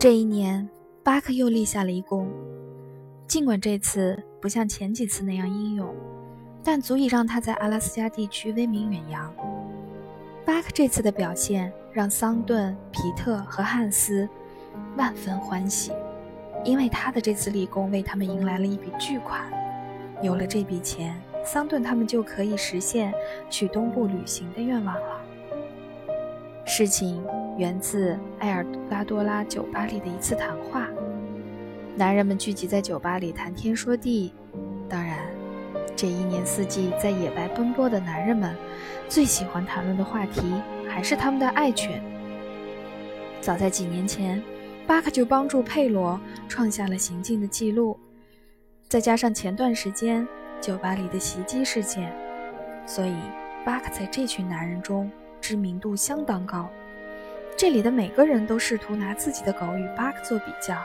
[0.00, 0.68] 这一年，
[1.02, 2.28] 巴克又立下了一功。
[3.26, 5.92] 尽管这次不像前几次那样英勇，
[6.62, 9.34] 但足以让他在阿拉斯加地区威名远扬。
[10.46, 14.28] 巴克这次的表现让桑顿、皮特和汉斯
[14.96, 15.90] 万分欢喜，
[16.64, 19.50] 因为他的这次立功为他们迎来了一笔巨款。
[20.22, 23.12] 有了这笔钱，桑顿他们就可以实现
[23.50, 25.20] 去东部旅行的愿望了。
[26.64, 27.20] 事情
[27.58, 30.88] 源自埃尔拉多拉酒吧里的一次谈话。
[31.96, 34.32] 男人们聚集在酒吧里谈天说地，
[34.88, 35.18] 当然，
[35.96, 38.54] 这一年四季在野外奔波的男人们
[39.08, 40.40] 最喜欢谈论的话题
[40.88, 42.00] 还是他们的爱犬。
[43.40, 44.40] 早在几年前，
[44.86, 47.98] 巴克就帮助佩罗创下了行进的记录，
[48.88, 50.24] 再加上前段时间
[50.60, 52.14] 酒吧里的袭击事件，
[52.86, 53.16] 所以
[53.64, 56.70] 巴克在这群男人中知名度相当高。
[57.58, 60.76] 这里的每个人都试图拿自己的狗与巴克做比较。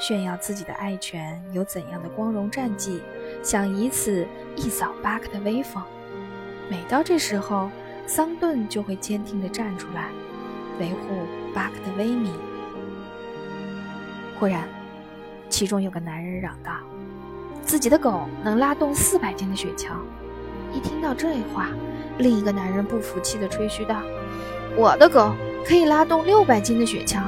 [0.00, 3.00] 炫耀自己的爱犬有怎样的光荣战绩，
[3.40, 5.80] 想以此一扫巴克的威风。
[6.68, 7.70] 每到这时候，
[8.04, 10.10] 桑顿就会坚定地站出来，
[10.80, 12.32] 维护巴克的威名。
[14.40, 14.68] 忽然，
[15.48, 16.72] 其中有个男人嚷道
[17.64, 19.92] ：“自己的狗能拉动四百斤的雪橇。”
[20.74, 21.68] 一听到这话，
[22.18, 24.02] 另一个男人不服气地吹嘘道
[24.76, 25.32] ：“我的狗
[25.68, 27.20] 可以拉动六百斤的雪橇。”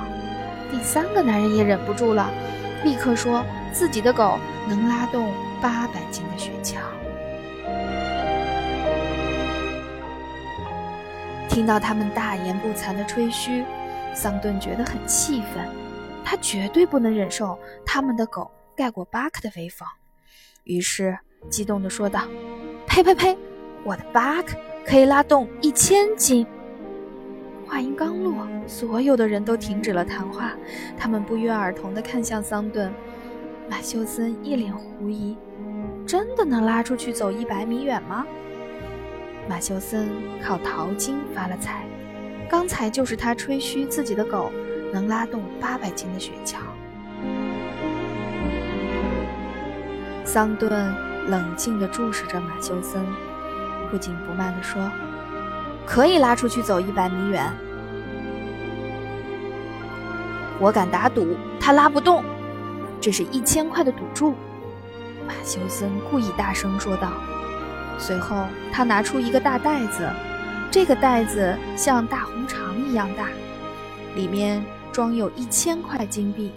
[0.72, 2.30] 第三个男人也忍不住了。
[2.82, 6.76] 立刻说自己的狗能拉动八百斤的雪橇。
[11.50, 13.62] 听到他们大言不惭的吹嘘，
[14.14, 15.68] 桑顿觉得很气愤。
[16.24, 19.86] 他绝对不能忍受他们的狗盖过巴克的威风，
[20.64, 21.18] 于是
[21.50, 22.22] 激动地说道
[22.86, 23.36] ：“呸呸呸！
[23.84, 26.46] 我的巴克可以拉动一千斤。”
[27.70, 30.54] 话音刚落，所有的人都停止了谈话，
[30.98, 32.92] 他们不约而同地看向桑顿。
[33.70, 35.38] 马修森一脸狐疑
[36.04, 38.26] ：“真的能拉出去走一百米远吗？”
[39.48, 40.08] 马修森
[40.42, 41.84] 靠淘金发了财，
[42.48, 44.50] 刚才就是他吹嘘自己的狗
[44.92, 46.56] 能拉动八百斤的雪橇。
[50.24, 50.92] 桑顿
[51.28, 53.00] 冷静地注视着马修森，
[53.92, 54.90] 不紧不慢地说。
[55.90, 57.52] 可以拉出去走一百米远，
[60.60, 62.24] 我敢打赌他拉不动，
[63.00, 64.36] 这是一千块的赌注。
[65.26, 67.12] 马修森故意大声说道。
[67.98, 70.08] 随后，他拿出一个大袋子，
[70.70, 73.28] 这个袋子像大红肠一样大，
[74.14, 76.52] 里面装有一千块金币。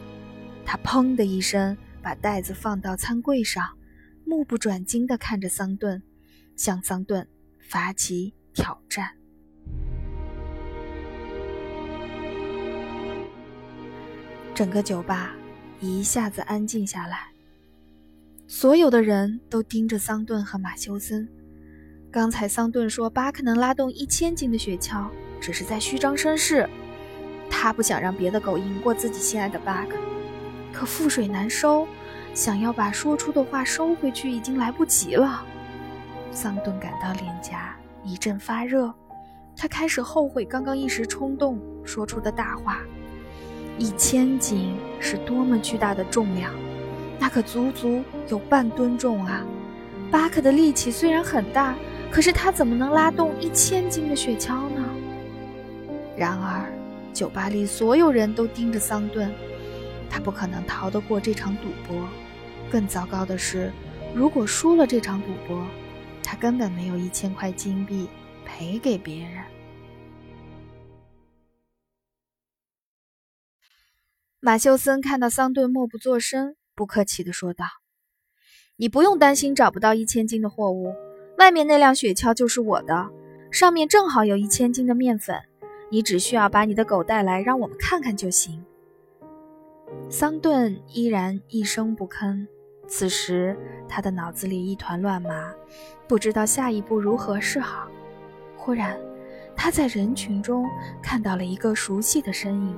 [0.64, 3.68] 他砰的一声把袋子放到餐柜上，
[4.26, 6.04] 目不转睛地看着桑顿，
[6.56, 7.28] 向桑顿
[7.60, 9.10] 发起挑战。
[14.54, 15.34] 整个酒吧
[15.80, 17.32] 一下子安静下来，
[18.48, 21.28] 所有的人都盯着桑顿和马修森。
[22.12, 25.10] 刚才桑顿说巴克能拉动一千斤的雪橇，
[25.42, 26.70] 只是在虚张声势。
[27.50, 29.98] 他不想让别的狗赢过自己心爱的巴克，
[30.72, 31.88] 可覆水难收，
[32.36, 35.44] 想要把说出的话收回去已经来不及了。
[36.32, 38.94] 桑顿感到脸颊一阵发热，
[39.58, 42.80] 他开始后悔刚刚一时冲动说出的大话。
[43.78, 46.52] 一千斤是多么巨大的重量，
[47.20, 49.46] 那可足足有半吨重啊！
[50.12, 51.76] 巴克的力气虽然很大，
[52.12, 54.86] 可是他怎么能拉动一千斤的雪橇呢？
[56.16, 56.72] 然而，
[57.12, 59.34] 酒吧里所有人都盯着桑顿，
[60.10, 62.08] 他不可能逃得过这场赌博。
[62.72, 63.72] 更糟糕的是，
[64.14, 65.66] 如果输了这场赌博，
[66.24, 68.08] 他根本没有一千块金币
[68.46, 69.44] 赔给别人。
[74.46, 77.64] 马修森看到桑顿默不作声，不客气地说道
[78.76, 80.94] ：“你不用担心找不到一千斤的货物，
[81.38, 83.10] 外面那辆雪橇就是我的，
[83.52, 85.42] 上面正好有一千斤的面粉，
[85.90, 88.62] 你只需要把你的狗带来，让我们看看就行。”
[90.12, 92.46] 桑顿依然一声不吭，
[92.86, 93.58] 此时
[93.88, 95.54] 他的脑子里一团乱麻，
[96.06, 97.88] 不知道下一步如何是好。
[98.58, 99.00] 忽然，
[99.56, 100.66] 他在人群中
[101.02, 102.78] 看到了一个熟悉的身影。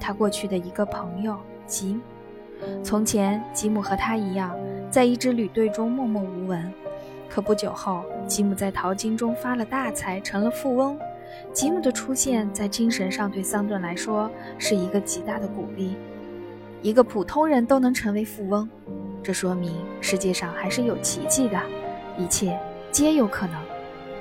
[0.00, 1.36] 他过去的一个朋友
[1.66, 2.00] 吉姆，
[2.82, 4.56] 从前吉姆和他一样，
[4.90, 6.72] 在一支旅队中默默无闻。
[7.28, 10.98] 可不久后，吉姆在淘金中发了大财，成了富翁。
[11.52, 15.94] 吉姆的出现在精神上对桑顿来说是一个极大的鼓励。
[16.80, 18.68] 一个普通人都能成为富翁，
[19.22, 21.60] 这说明世界上还是有奇迹的，
[22.16, 22.58] 一切
[22.90, 23.54] 皆有可能。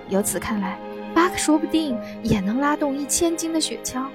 [0.10, 0.78] 由此看来，
[1.16, 4.06] 巴克说不定也能拉动一千斤的雪橇。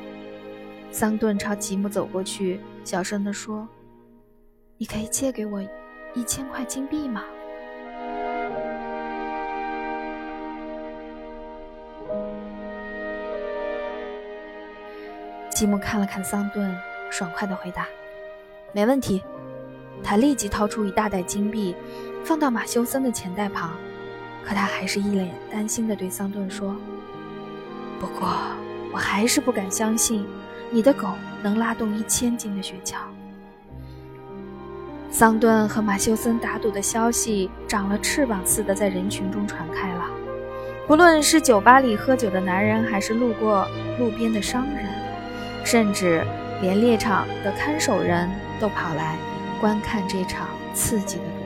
[0.92, 3.66] 桑顿朝吉姆走过去，小声地说
[4.76, 5.58] ：“你可以借给我
[6.14, 7.24] 一千块金币吗？”
[15.50, 16.76] 吉姆看了看桑顿，
[17.10, 17.88] 爽快地回答
[18.72, 19.22] ：“没问题。”
[20.04, 21.74] 他立即掏出一大袋金币，
[22.22, 23.70] 放到马修森的钱袋旁。
[24.44, 26.76] 可他还是一脸担心地对桑顿说
[27.98, 28.28] ：“不过，
[28.92, 30.26] 我还是不敢相信，
[30.72, 31.10] 你的狗
[31.42, 32.96] 能拉动一千斤的雪橇。”
[35.12, 40.06] 桑顿和马修森打赌的消息长了翅膀似的在人群中传开了。
[40.86, 44.86] 不论是酒吧里喝酒的男人，还是路过路边的商人，
[45.64, 46.24] 甚至
[46.62, 48.28] 连猎场的看守人
[48.58, 49.16] 都跑来
[49.60, 51.41] 观看这场刺激的。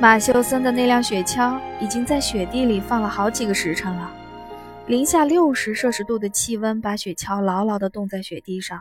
[0.00, 4.10] 马修森的那辆雪橇已经在雪地里放了好几个时辰了，
[4.86, 8.80] 零下六十摄氏度的气温把雪橇牢牢地冻在雪地上。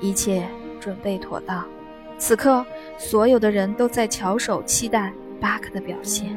[0.00, 0.44] 一切
[0.80, 1.64] 准备妥当，
[2.18, 2.66] 此刻
[2.96, 6.36] 所有的人都在翘首期待巴克的表现。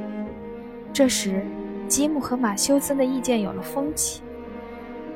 [0.93, 1.43] 这时，
[1.87, 4.21] 吉姆和马修森的意见有了分歧，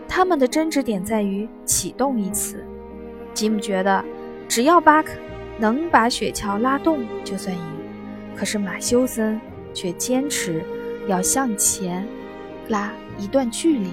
[0.07, 2.65] 他们的争执点在于“启动”一词。
[3.31, 4.03] 吉姆觉得，
[4.47, 5.11] 只要巴克
[5.59, 7.61] 能把雪橇拉动，就算赢。
[8.37, 9.39] 可是马修森
[9.73, 10.63] 却坚持
[11.07, 12.05] 要向前
[12.67, 13.91] 拉一段距离，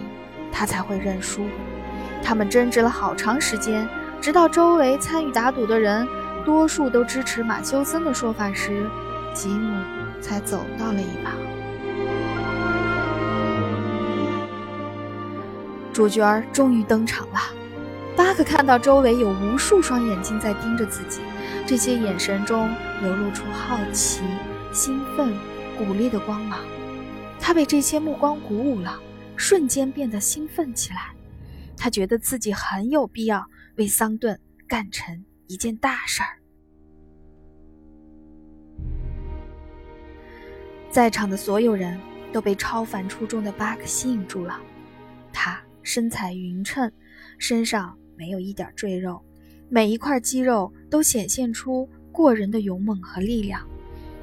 [0.51, 1.47] 他才会认输。
[2.23, 3.89] 他们争执了好长时间，
[4.21, 6.07] 直到周围参与打赌的人
[6.45, 8.85] 多数都支持马修森的说法时，
[9.33, 9.81] 吉姆
[10.21, 11.35] 才走到了一旁。
[15.93, 17.62] 主角终于登场了。
[18.17, 21.21] 巴克看到周围有无数双眼睛在盯着自己。
[21.67, 22.69] 这些眼神中
[23.01, 24.23] 流露出好奇、
[24.73, 25.33] 兴奋、
[25.79, 26.59] 鼓励的光芒，
[27.41, 29.01] 他被这些目光鼓舞了，
[29.37, 31.15] 瞬间变得兴奋起来。
[31.77, 33.45] 他觉得自己很有必要
[33.77, 34.39] 为桑顿
[34.69, 36.39] 干成一件大事儿。
[40.91, 41.99] 在场的所有人
[42.33, 44.61] 都被超凡出众的巴克吸引住了。
[45.33, 46.93] 他身材匀称，
[47.39, 49.21] 身上没有一点赘肉。
[49.69, 53.67] 每一块肌肉都显现出过人的勇猛和力量，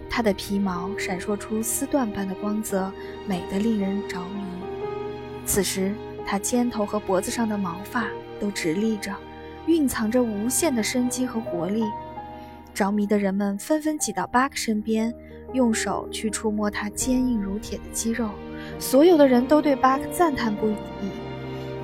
[0.10, 2.92] 它的皮毛闪烁出丝缎般的光泽，
[3.28, 4.42] 美得令人着迷。
[5.46, 5.94] 此时，
[6.26, 8.08] 它肩头和脖子上的毛发
[8.40, 9.16] 都直立着，
[9.66, 11.84] 蕴藏着无限的生机和活力。
[12.72, 15.12] 着迷的人们纷纷挤到巴克身边，
[15.54, 18.30] 用手去触摸他坚硬如铁的肌肉。
[18.78, 20.76] 所有的人都对巴克赞叹不已。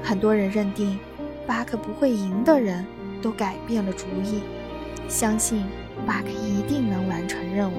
[0.04, 1.00] 很多人认定，
[1.48, 2.86] 巴克不会赢的人。
[3.22, 4.44] 都改变了主意，
[5.10, 5.66] 相信
[6.06, 7.76] 巴克一定能完成任务。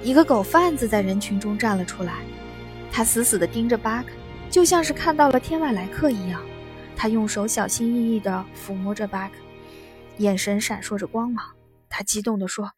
[0.00, 2.18] 一个狗贩子在人群中站了出来，
[2.92, 4.10] 他死死地盯着巴克，
[4.48, 6.40] 就像是看到了天外来客一样。
[6.94, 9.34] 他用手小心翼翼地抚摸着巴克，
[10.18, 11.44] 眼神闪烁着光芒。
[11.88, 12.70] 他激动地说：“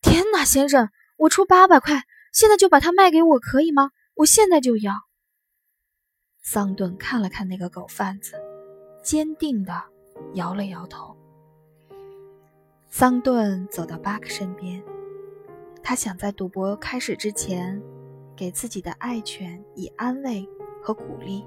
[0.00, 0.88] 天哪，先生，
[1.18, 3.90] 我出八百块，现在就把它卖给我，可以吗？
[4.14, 4.94] 我现在就要。”
[6.50, 8.32] 桑顿看了看那个狗贩子，
[9.02, 9.82] 坚定地
[10.32, 11.14] 摇了摇头。
[12.88, 14.82] 桑顿走到巴克身边，
[15.82, 17.78] 他想在赌博开始之前，
[18.34, 20.48] 给自己的爱犬以安慰
[20.82, 21.44] 和鼓励。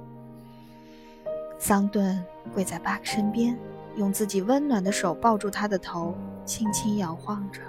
[1.57, 2.23] 桑顿
[2.53, 3.57] 跪在巴克身边，
[3.95, 6.13] 用自己温暖的手抱住他的头，
[6.45, 7.59] 轻轻摇晃着。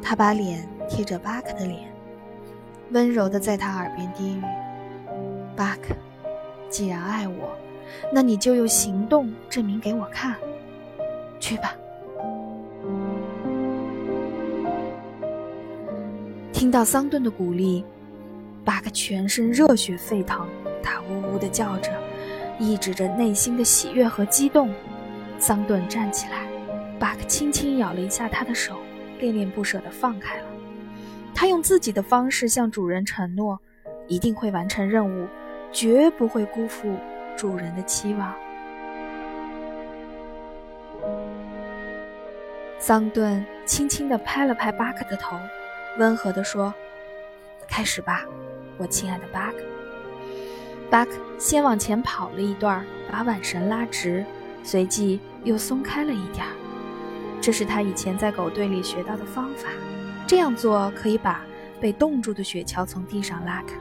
[0.00, 1.92] 他把脸贴着巴克的脸，
[2.92, 4.42] 温柔地在他耳边低语
[5.58, 5.92] ：“巴克。”
[6.72, 7.54] 既然爱我，
[8.10, 10.34] 那你就用行动证明给我看。
[11.38, 11.74] 去吧。
[16.50, 17.84] 听到桑顿的鼓励，
[18.64, 20.48] 巴克全身热血沸腾，
[20.82, 21.92] 他呜呜的叫着，
[22.58, 24.72] 抑制着内心的喜悦和激动。
[25.38, 26.46] 桑顿站起来，
[26.98, 28.76] 巴克轻轻咬了一下他的手，
[29.18, 30.46] 恋恋不舍的放开了。
[31.34, 33.60] 他用自己的方式向主人承诺，
[34.06, 35.26] 一定会完成任务。
[35.72, 36.96] 绝不会辜负
[37.36, 38.34] 主人的期望。
[42.78, 45.38] 桑顿轻轻地拍了拍巴克的头，
[45.98, 46.74] 温和地说
[47.68, 48.24] ：“开始吧，
[48.76, 49.58] 我亲爱的巴克。”
[50.90, 54.24] 巴克先往前跑了一段，把挽绳拉直，
[54.62, 56.52] 随即又松开了一点儿。
[57.40, 59.68] 这是他以前在狗队里学到的方法，
[60.26, 61.40] 这样做可以把
[61.80, 63.74] 被冻住的雪橇从地上拉开。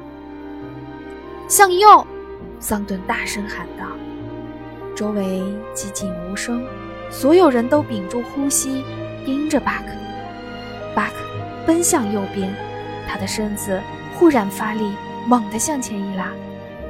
[1.51, 2.07] 向右！
[2.61, 3.85] 桑顿大声喊道。
[4.95, 5.43] 周围
[5.75, 6.65] 寂静无声，
[7.09, 8.85] 所有人都屏住呼吸，
[9.25, 9.87] 盯着巴克。
[10.95, 11.15] 巴克
[11.67, 12.55] 奔向右边，
[13.05, 13.81] 他的身子
[14.15, 14.93] 忽然发力，
[15.27, 16.31] 猛地向前一拉，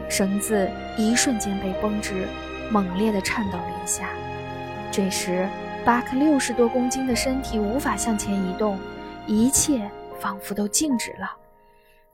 [0.08, 2.28] 绳子一瞬间被绷直，
[2.70, 4.10] 猛烈地颤抖了一下。
[4.92, 5.50] 这时，
[5.84, 8.78] 巴克六十多公斤的身体无法向前移动，
[9.26, 9.90] 一切
[10.20, 11.32] 仿佛都静止了，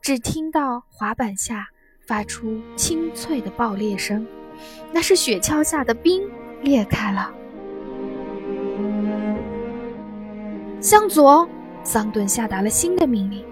[0.01, 1.68] 只听到滑板下
[2.08, 4.26] 发出清脆的爆裂声，
[4.94, 6.24] 那是雪橇下的冰
[6.62, 7.30] 裂开了。
[10.80, 11.48] 向左！
[11.84, 13.44] 桑顿下达了新的命令。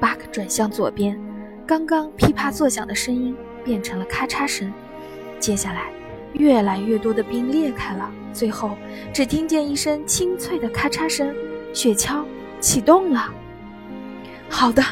[0.00, 1.20] 巴克转向左边，
[1.66, 4.72] 刚刚噼啪作响的声音变成了咔嚓声。
[5.38, 5.90] 接下来，
[6.32, 8.70] 越来越多的冰裂开了，最后
[9.12, 11.34] 只听见一声清脆的咔嚓声，
[11.74, 12.24] 雪橇
[12.60, 13.30] 启动了。
[14.48, 14.82] 好的，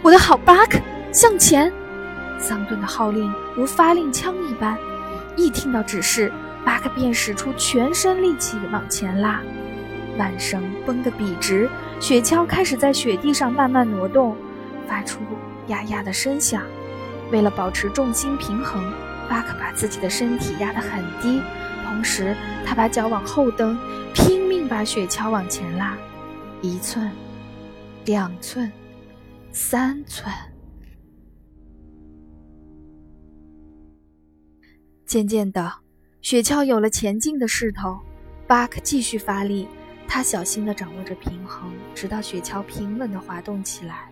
[0.00, 0.78] 我的好巴克，
[1.12, 1.70] 向前！
[2.44, 4.76] 桑顿的号令如发令枪一般，
[5.34, 6.30] 一听到指示，
[6.62, 9.40] 巴克便使出全身力气往前拉。
[10.18, 14.36] 缆绳绷得笔直，雪橇开始在雪地上慢慢挪动。
[14.86, 15.20] 发出
[15.68, 16.62] 呀呀的声响。
[17.32, 18.92] 为了保持重心平衡，
[19.26, 21.40] 巴克把自己的身体压得很低，
[21.86, 22.36] 同时
[22.66, 23.74] 他把脚往后蹬，
[24.12, 25.96] 拼命把雪橇往前拉。
[26.60, 27.10] 一寸，
[28.04, 28.70] 两寸，
[29.50, 30.30] 三寸。
[35.14, 35.72] 渐渐的，
[36.22, 38.00] 雪橇有了前进的势头。
[38.48, 39.68] 巴克继续发力，
[40.08, 44.10] 他小心地掌握着平衡，直到雪橇平稳地滑动起来。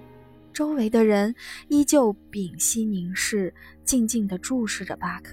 [0.52, 1.34] 周围的人
[1.66, 3.52] 依旧屏息凝视，
[3.84, 5.32] 静静地注视着巴克。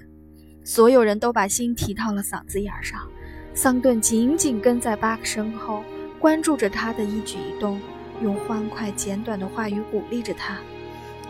[0.63, 3.07] 所有人都把心提到了嗓子眼上。
[3.53, 5.83] 桑顿紧紧跟在巴克身后，
[6.19, 7.79] 关注着他的一举一动，
[8.23, 10.57] 用欢快简短的话语鼓励着他。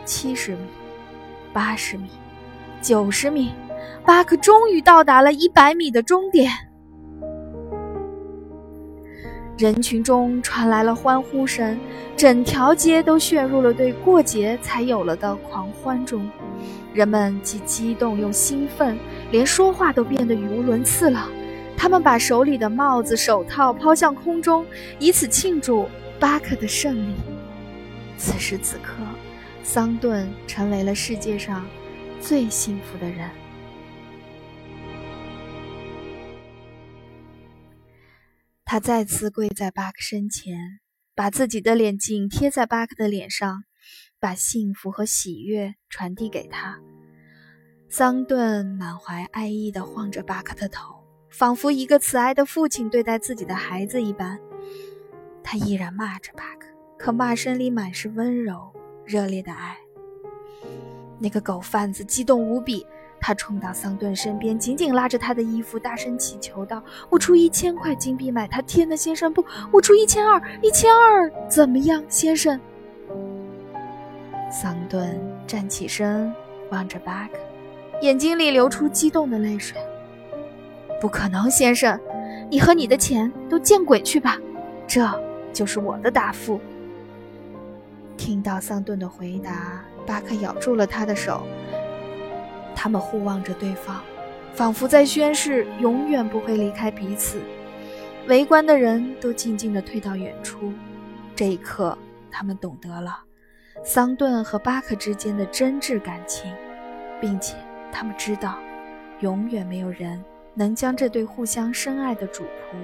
[0.05, 0.61] 七十米，
[1.51, 2.07] 八十米，
[2.81, 3.51] 九十米，
[4.05, 6.51] 巴克终于到达了一百米的终点。
[9.57, 11.77] 人群中传来了欢呼声，
[12.15, 16.29] 整条街都陷入了对过节才有了的狂欢中。
[16.93, 18.97] 人们既激动又兴奋，
[19.31, 21.29] 连说话都变得语无伦次了。
[21.75, 24.65] 他们把手里的帽子、手套抛向空中，
[24.97, 25.87] 以此庆祝
[26.19, 27.15] 巴克的胜利。
[28.17, 29.03] 此时此刻，
[29.61, 31.65] 桑顿成为了世界上
[32.21, 33.29] 最幸福的人。
[38.71, 40.79] 他再次跪在巴克身前，
[41.15, 43.63] 把自己的脸紧贴在巴克的脸上，
[44.19, 46.79] 把幸福和喜悦传递给他。
[47.89, 54.39] 桑顿满怀爱意地晃着巴克的头，仿佛一个慈爱的父亲对待自己的孩子一般。
[55.43, 58.71] 他依然骂着巴克，可骂声里满是温柔、
[59.03, 59.75] 热烈的爱。
[61.17, 62.85] 那个狗贩子激动无比。
[63.21, 72.59] 他冲到桑顿身边，紧紧拉着他的衣服，大声祈求道：“我出一千块金币买他。”天哪，先生，不，我出一千二，一千二，怎么样，先生？
[74.51, 76.33] 桑顿站起身，
[76.71, 77.37] 望着巴克，
[78.01, 79.77] 眼睛里流出激动的泪水。
[80.99, 81.99] 不可能，先生，
[82.49, 84.37] 你和你的钱都见鬼去吧！
[84.87, 85.07] 这
[85.53, 86.59] 就是我的答复。
[88.17, 91.43] 听到桑顿的回答，巴克咬住了他的手。
[92.81, 94.01] 他们互望着对方，
[94.53, 97.41] 仿佛在宣誓永远不会离开彼此。
[98.29, 100.71] 围观的人都静静地退到远处。
[101.35, 101.97] 这一刻，
[102.31, 103.19] 他们懂得了
[103.83, 106.49] 桑顿和巴克之间的真挚感情，
[107.19, 107.57] 并且
[107.91, 108.57] 他们知道，
[109.19, 112.77] 永远没有人能将这对互相深爱的主仆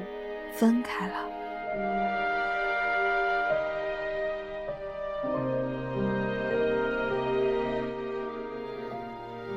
[0.51, 1.13] 分开了。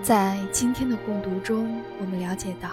[0.09, 2.71] 在今天的共读中，我们了解到，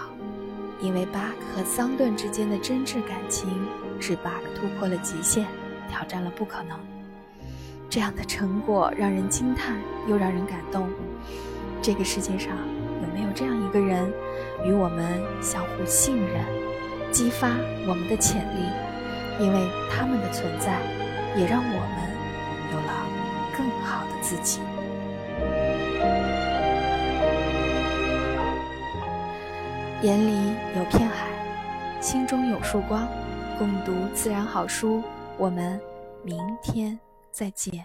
[0.80, 3.46] 因为巴克和桑顿之间的真挚感情，
[4.00, 5.44] 使巴克突破了极限，
[5.86, 6.78] 挑战了不可能。
[7.90, 9.76] 这样的成果让人惊叹，
[10.08, 10.88] 又让人感动。
[11.82, 12.56] 这个世界上
[13.02, 14.10] 有没有这样一个人，
[14.64, 16.42] 与我们相互信任，
[17.12, 17.50] 激发
[17.86, 19.44] 我们的潜力？
[19.44, 20.80] 因为他们的存在，
[21.36, 23.06] 也让我们有了
[23.54, 24.60] 更好的自己。
[30.06, 31.26] 眼里有片海，
[32.00, 33.08] 心中有束光。
[33.58, 35.02] 共读自然好书，
[35.36, 35.80] 我们
[36.22, 36.96] 明天
[37.32, 37.84] 再见。